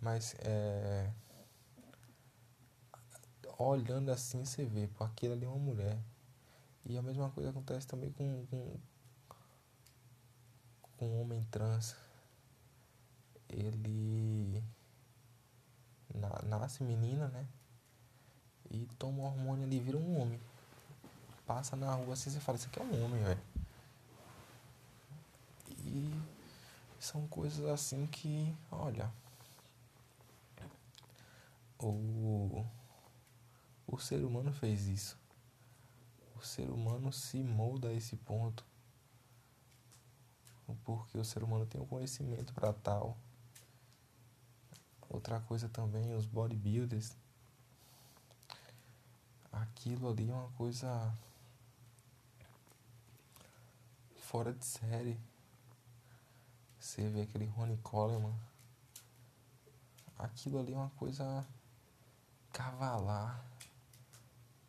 mas 0.01 0.35
é 0.41 1.13
olhando 3.63 4.11
assim 4.11 4.45
você 4.45 4.65
vê, 4.65 4.89
pô, 4.89 5.05
aquilo 5.05 5.35
ali 5.35 5.45
é 5.45 5.49
uma 5.49 5.59
mulher. 5.59 5.99
E 6.85 6.97
a 6.99 7.03
mesma 7.03 7.31
coisa 7.31 7.51
acontece 7.51 7.87
também 7.87 8.11
com, 8.13 8.47
com, 8.47 8.77
com 10.97 11.07
o 11.07 11.23
homem 11.23 11.43
trans. 11.45 11.97
Ele 13.49 14.63
na, 16.15 16.59
nasce 16.59 16.83
menina, 16.83 17.29
né? 17.29 17.47
E 18.71 18.87
toma 18.99 19.23
hormônio 19.25 19.65
ali, 19.65 19.79
vira 19.79 19.97
um 19.97 20.21
homem. 20.21 20.41
Passa 21.47 21.77
na 21.77 21.93
rua 21.95 22.15
assim, 22.15 22.31
você 22.31 22.41
fala, 22.41 22.57
isso 22.57 22.69
aqui 22.69 22.79
é 22.79 22.83
um 22.83 23.05
homem, 23.05 23.23
velho. 23.23 23.41
E 25.85 26.23
são 26.99 27.27
coisas 27.29 27.65
assim 27.67 28.07
que, 28.07 28.55
olha. 28.71 29.11
O, 31.79 32.65
o 33.87 33.99
ser 33.99 34.25
humano 34.25 34.53
fez 34.53 34.87
isso 34.87 35.23
o 36.43 36.45
ser 36.45 36.69
humano 36.71 37.13
se 37.13 37.39
molda 37.39 37.89
a 37.89 37.95
esse 37.95 38.17
ponto. 38.17 38.65
Porque 40.85 41.17
o 41.17 41.25
ser 41.25 41.45
humano 41.45 41.65
tem 41.67 41.81
o 41.81 41.85
um 41.85 41.87
conhecimento 41.87 42.53
para 42.53 42.73
tal. 42.73 43.17
Outra 45.09 45.39
coisa 45.41 45.69
também, 45.69 46.15
os 46.15 46.27
bodybuilders. 46.27 47.17
Aquilo 49.53 50.11
ali 50.11 50.31
é 50.31 50.35
uma 50.35 50.49
coisa 50.53 51.15
fora 54.33 54.51
de 54.51 54.65
série. 54.65 55.21
Você 56.81 57.07
vê 57.11 57.21
aquele 57.21 57.45
Ronnie 57.45 57.77
Coleman. 57.83 58.35
Aquilo 60.19 60.59
ali 60.59 60.73
é 60.73 60.77
uma 60.77 60.89
coisa 60.97 61.47
cavalar. 62.51 63.45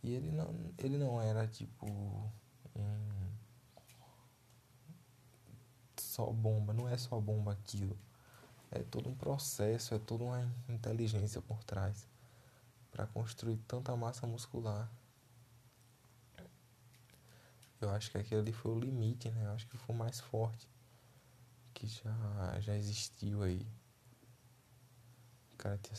E 0.03 0.11
ele 0.11 0.31
não, 0.31 0.73
ele 0.77 0.97
não 0.97 1.21
era 1.21 1.47
tipo 1.47 1.85
um 2.75 3.31
só 5.97 6.25
bomba, 6.25 6.73
não 6.73 6.89
é 6.89 6.97
só 6.97 7.17
bomba 7.21 7.53
aquilo. 7.53 7.97
É 8.69 8.83
todo 8.83 9.07
um 9.07 9.15
processo, 9.15 9.95
é 9.95 9.99
toda 9.99 10.25
uma 10.25 10.53
inteligência 10.67 11.41
por 11.41 11.63
trás. 11.63 12.05
para 12.91 13.07
construir 13.07 13.57
tanta 13.65 13.95
massa 13.95 14.27
muscular. 14.27 14.91
Eu 17.83 17.89
acho 17.91 18.09
que 18.09 18.17
aquele 18.17 18.41
ali 18.41 18.53
foi 18.53 18.71
o 18.71 18.79
limite, 18.79 19.29
né? 19.31 19.45
Eu 19.45 19.51
acho 19.51 19.67
que 19.67 19.77
foi 19.77 19.93
o 19.93 19.97
mais 19.97 20.19
forte 20.19 20.67
que 21.73 21.87
já, 21.87 22.59
já 22.61 22.75
existiu 22.75 23.43
aí. 23.43 23.67
O 25.53 25.57
cara 25.57 25.77
tinha 25.77 25.95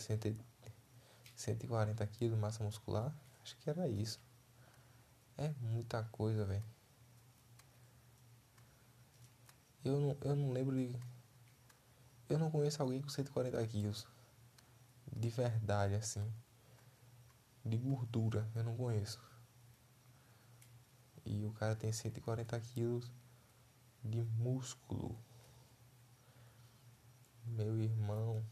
140 1.37 2.07
quilos 2.07 2.35
de 2.35 2.41
massa 2.41 2.65
muscular. 2.65 3.15
Acho 3.43 3.57
que 3.59 3.69
era 3.69 3.87
isso. 3.89 4.19
É 5.37 5.53
muita 5.61 6.03
coisa, 6.05 6.47
velho. 6.47 6.65
Eu 9.85 10.01
não, 10.01 10.17
eu 10.23 10.37
não 10.37 10.53
lembro 10.53 10.75
de. 10.75 10.99
Eu 12.29 12.39
não 12.39 12.51
conheço 12.51 12.81
alguém 12.81 13.03
com 13.03 13.09
140 13.09 13.67
quilos. 13.67 14.07
De 15.15 15.29
verdade, 15.29 15.95
assim. 15.95 16.27
De 17.65 17.77
gordura, 17.77 18.49
eu 18.55 18.65
não 18.65 18.75
conheço. 18.77 19.21
E 21.25 21.45
o 21.47 21.53
cara 21.53 21.75
tem 21.75 21.91
140 21.93 22.59
quilos 22.61 23.11
de 24.03 24.23
músculo. 24.23 25.17
Meu 27.47 27.81
irmão. 27.81 28.45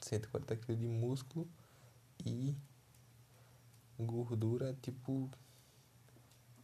140 0.00 0.56
quilos 0.56 0.80
de 0.80 0.86
músculo 0.86 1.48
e 2.26 2.56
gordura 3.98 4.74
tipo 4.82 5.30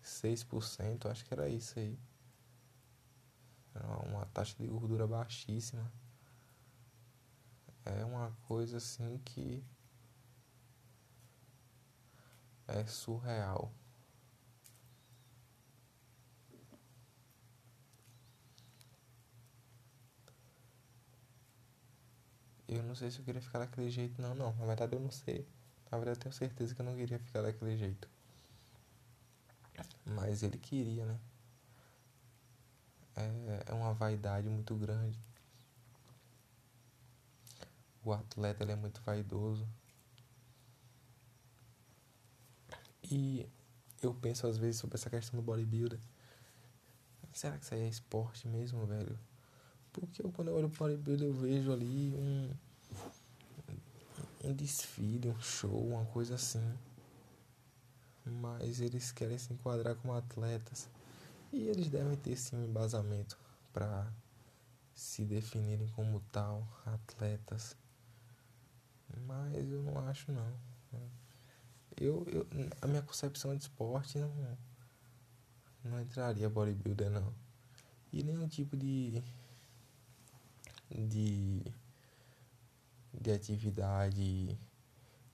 6%, 0.02 1.06
acho 1.06 1.24
que 1.24 1.32
era 1.32 1.48
isso 1.48 1.78
aí. 1.78 1.98
Uma 4.06 4.26
taxa 4.26 4.56
de 4.58 4.66
gordura 4.66 5.06
baixíssima. 5.06 5.90
É 7.84 8.04
uma 8.04 8.30
coisa 8.46 8.76
assim 8.76 9.18
que 9.24 9.64
é 12.66 12.84
surreal. 12.86 13.72
Eu 22.72 22.84
não 22.84 22.94
sei 22.94 23.10
se 23.10 23.18
eu 23.18 23.24
queria 23.24 23.42
ficar 23.42 23.58
daquele 23.58 23.90
jeito, 23.90 24.22
não, 24.22 24.32
não. 24.32 24.54
Na 24.54 24.64
verdade, 24.64 24.94
eu 24.94 25.00
não 25.00 25.10
sei. 25.10 25.44
Na 25.90 25.98
verdade, 25.98 26.18
eu 26.18 26.22
tenho 26.22 26.32
certeza 26.32 26.72
que 26.72 26.80
eu 26.80 26.84
não 26.86 26.94
queria 26.94 27.18
ficar 27.18 27.42
daquele 27.42 27.76
jeito. 27.76 28.08
Mas 30.06 30.44
ele 30.44 30.56
queria, 30.56 31.04
né? 31.04 31.18
É, 33.16 33.72
é 33.72 33.74
uma 33.74 33.92
vaidade 33.92 34.48
muito 34.48 34.76
grande. 34.76 35.18
O 38.04 38.12
atleta 38.12 38.62
ele 38.62 38.70
é 38.70 38.76
muito 38.76 39.00
vaidoso. 39.00 39.66
E 43.02 43.48
eu 44.00 44.14
penso 44.14 44.46
às 44.46 44.56
vezes 44.56 44.80
sobre 44.80 44.96
essa 44.96 45.10
questão 45.10 45.40
do 45.40 45.42
bodybuilder. 45.42 45.98
Será 47.32 47.58
que 47.58 47.64
isso 47.64 47.74
aí 47.74 47.80
é 47.80 47.88
esporte 47.88 48.46
mesmo, 48.46 48.86
velho? 48.86 49.18
Porque 49.92 50.22
eu, 50.22 50.30
quando 50.32 50.48
eu 50.48 50.54
olho 50.54 50.66
o 50.66 50.70
bodybuilder 50.70 51.28
eu 51.28 51.34
vejo 51.34 51.72
ali 51.72 52.12
um, 52.14 52.50
um 54.44 54.54
desfile, 54.54 55.28
um 55.28 55.40
show, 55.40 55.88
uma 55.88 56.04
coisa 56.06 56.34
assim. 56.36 56.62
Mas 58.24 58.80
eles 58.80 59.10
querem 59.10 59.38
se 59.38 59.52
enquadrar 59.52 59.96
como 59.96 60.14
atletas. 60.14 60.88
E 61.52 61.68
eles 61.68 61.88
devem 61.88 62.16
ter 62.16 62.36
sim 62.36 62.56
um 62.56 62.64
embasamento 62.64 63.36
para 63.72 64.06
se 64.94 65.24
definirem 65.24 65.88
como 65.88 66.20
tal, 66.32 66.66
atletas. 66.86 67.76
Mas 69.26 69.68
eu 69.68 69.82
não 69.82 69.98
acho 70.08 70.30
não. 70.30 70.52
Eu, 72.00 72.24
eu, 72.28 72.46
a 72.80 72.86
minha 72.86 73.02
concepção 73.02 73.54
de 73.54 73.62
esporte 73.62 74.18
não, 74.18 74.32
não 75.84 76.00
entraria 76.00 76.48
bodybuilder 76.48 77.10
não. 77.10 77.34
E 78.12 78.22
nenhum 78.22 78.48
tipo 78.48 78.76
de 78.76 79.22
de, 80.90 81.62
de 83.12 83.32
atividade 83.32 84.58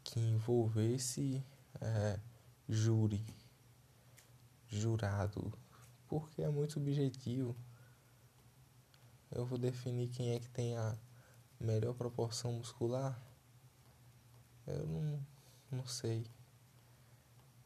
que 0.05 0.21
envolvesse 0.21 1.43
é, 1.81 2.21
júri, 2.69 3.25
jurado, 4.69 5.53
porque 6.07 6.43
é 6.43 6.49
muito 6.49 6.75
subjetivo. 6.75 7.57
Eu 9.31 9.45
vou 9.45 9.59
definir 9.59 10.09
quem 10.09 10.31
é 10.31 10.39
que 10.39 10.49
tem 10.49 10.77
a 10.77 10.97
melhor 11.59 11.95
proporção 11.95 12.53
muscular. 12.53 13.21
Eu 14.67 14.87
não, 14.87 15.27
não 15.71 15.87
sei. 15.87 16.27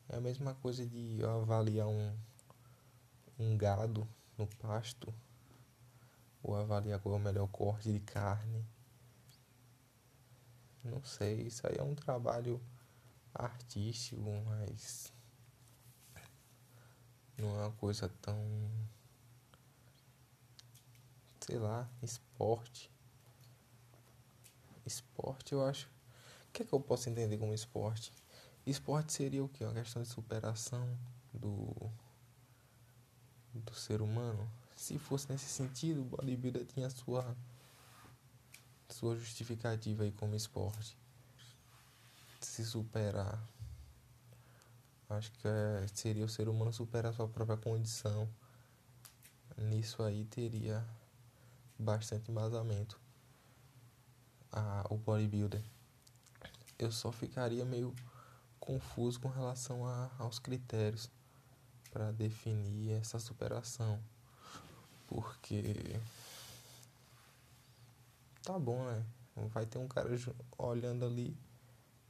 É 0.09 0.17
a 0.17 0.21
mesma 0.21 0.55
coisa 0.55 0.87
de 0.87 1.23
avaliar 1.25 1.87
um, 1.87 2.17
um 3.39 3.57
gado 3.57 4.09
no 4.37 4.47
pasto 4.47 5.15
ou 6.43 6.57
avaliar 6.57 7.01
qual 7.01 7.15
é 7.15 7.19
o 7.19 7.21
melhor 7.21 7.49
corte 7.49 7.93
de 7.93 8.01
carne. 8.01 8.65
Não 10.83 11.05
sei, 11.05 11.43
isso 11.43 11.67
aí 11.67 11.77
é 11.79 11.83
um 11.83 11.95
trabalho 11.95 12.61
artístico, 13.35 14.31
mas 14.47 15.13
não 17.37 17.55
é 17.61 17.67
uma 17.67 17.73
coisa 17.73 18.09
tão 18.21 18.37
sei 21.41 21.59
lá, 21.59 21.89
esporte. 22.03 22.91
Esporte 24.87 25.53
eu 25.53 25.65
acho. 25.65 25.89
O 26.49 26.53
que 26.53 26.63
é 26.63 26.67
que 26.67 26.73
eu 26.73 26.81
posso 26.81 27.09
entender 27.09 27.39
como 27.39 27.53
esporte? 27.53 28.13
Esporte 28.67 29.13
seria 29.13 29.43
o 29.43 29.49
que? 29.49 29.65
Uma 29.65 29.75
questão 29.75 30.03
de 30.03 30.09
superação 30.09 30.97
do 31.33 31.75
do 33.53 33.75
ser 33.75 34.01
humano 34.01 34.49
se 34.81 34.99
fosse 34.99 35.31
nesse 35.31 35.45
sentido, 35.45 36.01
o 36.01 36.05
bodybuilder 36.05 36.65
tinha 36.65 36.89
sua 36.89 37.37
sua 38.89 39.15
justificativa 39.15 40.05
aí 40.05 40.11
como 40.11 40.35
esporte. 40.35 40.97
Se 42.41 42.65
superar. 42.65 43.39
Acho 45.11 45.31
que 45.33 45.47
é, 45.47 45.87
seria 45.93 46.25
o 46.25 46.29
ser 46.31 46.49
humano 46.49 46.73
superar 46.73 47.13
sua 47.13 47.29
própria 47.29 47.59
condição. 47.59 48.27
Nisso 49.59 50.03
aí 50.03 50.25
teria 50.25 50.83
bastante 51.79 52.31
embasamento. 52.31 52.99
A, 54.51 54.87
o 54.89 54.97
bodybuilder. 54.97 55.63
Eu 56.79 56.91
só 56.91 57.13
ficaria 57.13 57.67
meio 57.67 57.95
confuso 58.59 59.21
com 59.21 59.29
relação 59.29 59.87
a, 59.87 60.11
aos 60.19 60.39
critérios 60.39 61.11
para 61.93 62.11
definir 62.13 62.93
essa 62.93 63.19
superação. 63.19 64.03
Porque. 65.11 66.01
Tá 68.45 68.59
bom, 68.59 68.85
né? 68.85 69.05
Vai 69.53 69.67
ter 69.67 69.79
um 69.79 69.89
cara 69.89 70.09
olhando 70.57 71.05
ali. 71.05 71.37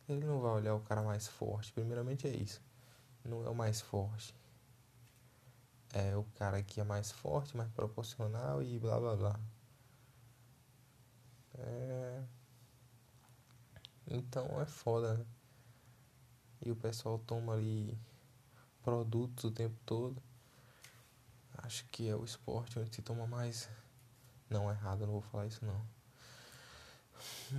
Ele 0.07 0.27
não 0.27 0.41
vai 0.41 0.53
olhar 0.53 0.75
o 0.75 0.81
cara 0.81 1.03
mais 1.03 1.27
forte. 1.27 1.73
Primeiramente 1.73 2.29
é 2.29 2.31
isso. 2.31 2.61
Não 3.25 3.45
é 3.45 3.49
o 3.49 3.55
mais 3.55 3.81
forte. 3.81 4.35
É 5.93 6.15
o 6.17 6.25
cara 6.37 6.63
que 6.63 6.81
é 6.81 6.85
mais 6.85 7.11
forte, 7.11 7.57
mais 7.57 7.71
proporcional 7.73 8.63
e 8.63 8.79
blá 8.79 9.01
blá 9.01 9.17
blá. 9.17 9.41
É. 11.59 12.23
Então 14.07 14.61
é 14.61 14.67
foda, 14.67 15.15
né? 15.15 15.27
E 16.65 16.71
o 16.71 16.77
pessoal 16.77 17.19
toma 17.19 17.55
ali 17.55 17.99
produtos 18.83 19.45
o 19.45 19.51
tempo 19.51 19.77
todo. 19.87 20.23
Acho 21.63 21.85
que 21.87 22.09
é 22.09 22.17
o 22.17 22.25
esporte 22.25 22.79
onde 22.79 22.95
se 22.95 23.03
toma 23.03 23.27
mais. 23.27 23.69
Não, 24.49 24.71
errado, 24.71 25.07
não 25.07 25.13
vou 25.13 25.23
falar 25.23 25.47
isso 25.47 25.65
não. 25.65 25.81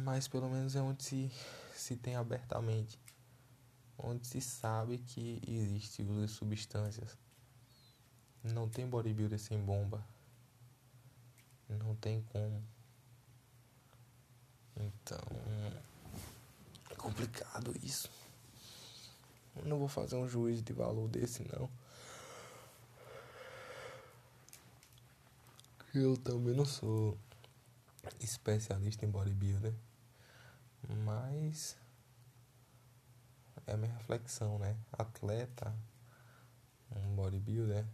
Mas 0.03 0.27
pelo 0.27 0.49
menos 0.49 0.75
é 0.75 0.81
onde 0.81 1.03
se, 1.03 1.31
se 1.75 1.95
tem 1.95 2.15
abertamente. 2.15 2.99
Onde 3.97 4.25
se 4.25 4.41
sabe 4.41 4.97
que 4.97 5.41
existe 5.47 6.01
uso 6.01 6.25
de 6.25 6.31
substâncias. 6.31 7.17
Não 8.43 8.67
tem 8.67 8.89
bodybuilder 8.89 9.39
sem 9.39 9.59
bomba. 9.63 10.03
Não 11.69 11.95
tem 11.95 12.21
como. 12.23 12.61
Então. 14.75 15.19
É 16.89 16.95
complicado 16.95 17.73
isso. 17.83 18.09
Não 19.63 19.77
vou 19.77 19.87
fazer 19.87 20.15
um 20.15 20.27
juízo 20.27 20.63
de 20.63 20.73
valor 20.73 21.07
desse 21.07 21.43
não. 21.43 21.69
Eu 25.93 26.15
também 26.15 26.55
não 26.55 26.63
sou 26.63 27.17
especialista 28.21 29.05
em 29.05 29.09
bodybuilder, 29.09 29.73
mas 31.03 31.77
é 33.67 33.73
a 33.73 33.77
minha 33.77 33.91
reflexão, 33.91 34.57
né? 34.57 34.77
Atleta, 34.93 35.75
um 36.95 37.13
bodybuilder. 37.13 37.85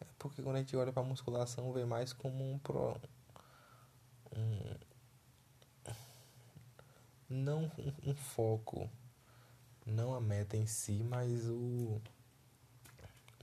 É 0.00 0.06
porque 0.16 0.42
quando 0.44 0.56
a 0.56 0.58
gente 0.60 0.76
olha 0.76 0.92
pra 0.92 1.02
musculação, 1.02 1.72
vê 1.72 1.84
mais 1.84 2.12
como 2.12 2.52
um 2.52 2.56
pro. 2.56 2.96
Um, 4.36 4.76
não 7.28 7.64
um, 7.76 8.10
um 8.10 8.14
foco, 8.14 8.88
não 9.84 10.14
a 10.14 10.20
meta 10.20 10.56
em 10.56 10.68
si, 10.68 11.02
mas 11.02 11.48
o 11.48 12.00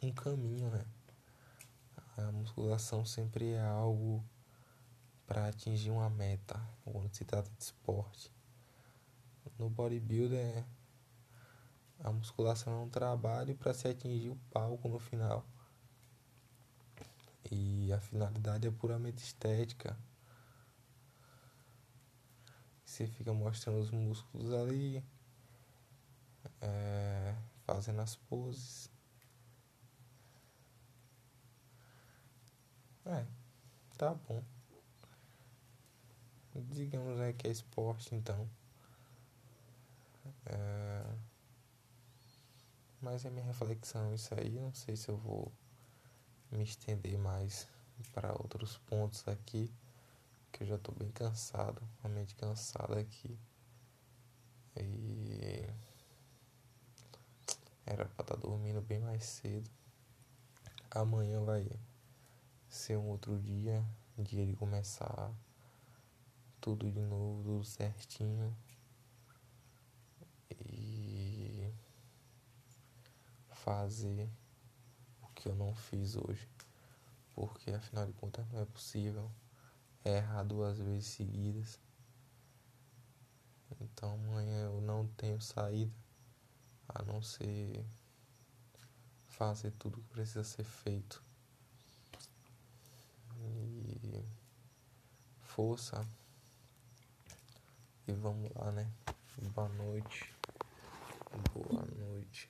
um 0.02 0.12
caminho, 0.14 0.70
né? 0.72 0.86
A 2.18 2.32
musculação 2.32 3.06
sempre 3.06 3.52
é 3.52 3.62
algo 3.62 4.24
para 5.26 5.48
atingir 5.48 5.92
uma 5.92 6.10
meta, 6.10 6.62
quando 6.84 7.14
se 7.16 7.24
trata 7.24 7.50
de 7.50 7.64
esporte. 7.64 8.32
No 9.58 9.70
bodybuilder, 9.70 10.66
a 12.00 12.12
musculação 12.12 12.74
é 12.74 12.84
um 12.84 12.90
trabalho 12.90 13.56
para 13.56 13.74
se 13.74 13.88
atingir 13.88 14.30
o 14.30 14.36
palco 14.50 14.90
no 14.90 15.00
final. 15.00 15.46
E 17.50 17.94
a 17.94 18.00
finalidade 18.00 18.68
é 18.68 18.72
puramente 18.72 19.24
estética. 19.24 19.98
Você 22.86 23.08
fica 23.08 23.32
mostrando 23.32 23.80
os 23.80 23.92
músculos 23.92 24.52
ali, 24.52 25.04
é, 26.60 27.36
fazendo 27.66 28.02
as 28.02 28.16
poses. 28.16 28.90
É, 33.12 33.26
tá 33.98 34.14
bom. 34.14 34.42
Digamos 36.56 37.20
é 37.20 37.34
que 37.34 37.46
é 37.46 37.52
esporte 37.52 38.16
então. 38.16 38.50
É, 40.46 41.06
mas 43.02 43.26
é 43.26 43.30
minha 43.30 43.46
reflexão 43.46 44.14
isso 44.16 44.34
aí. 44.34 44.58
Não 44.60 44.74
sei 44.74 44.96
se 44.96 45.10
eu 45.10 45.18
vou 45.18 45.52
me 46.50 46.64
estender 46.64 47.18
mais 47.18 47.68
para 48.14 48.32
outros 48.32 48.78
pontos 48.78 49.28
aqui. 49.28 49.70
Que 50.54 50.64
eu 50.64 50.68
já 50.68 50.78
tô 50.78 50.94
bem 50.94 51.12
cansado, 51.12 51.82
a 52.04 52.08
mente 52.08 52.34
cansada 52.36 52.98
aqui. 52.98 53.38
E 54.78 55.68
era 57.86 58.06
para 58.06 58.24
estar 58.24 58.24
tá 58.24 58.36
dormindo 58.36 58.82
bem 58.82 59.00
mais 59.00 59.26
cedo. 59.26 59.70
Amanhã 60.90 61.44
vai 61.44 61.70
ser 62.72 62.96
um 62.96 63.10
outro 63.10 63.38
dia, 63.38 63.86
dia 64.18 64.46
de 64.46 64.56
começar 64.56 65.30
tudo 66.62 66.90
de 66.90 67.02
novo, 67.02 67.44
tudo 67.44 67.66
certinho. 67.66 68.56
E 70.50 71.70
fazer 73.50 74.30
o 75.22 75.28
que 75.36 75.50
eu 75.50 75.56
não 75.56 75.76
fiz 75.76 76.16
hoje. 76.16 76.48
Porque 77.36 77.72
afinal 77.72 78.06
de 78.06 78.14
contas 78.14 78.48
não 78.50 78.62
é 78.62 78.66
possível 78.66 79.30
errar 80.06 80.44
duas 80.44 80.80
vezes 80.80 81.08
seguidas. 81.08 81.78
Então 83.82 84.14
amanhã 84.14 84.64
eu 84.68 84.80
não 84.80 85.08
tenho 85.18 85.42
saída 85.42 85.94
a 86.88 87.04
não 87.04 87.22
ser 87.22 87.86
fazer 89.28 89.72
tudo 89.72 90.00
que 90.02 90.08
precisa 90.14 90.44
ser 90.46 90.64
feito. 90.64 91.31
E 93.42 94.24
força. 95.42 96.06
E 98.08 98.14
vamos 98.14 98.52
lá, 98.56 98.72
né? 98.72 98.88
Boa 99.54 99.70
noite. 99.70 100.34
Boa 101.54 101.86
noite. 101.98 102.48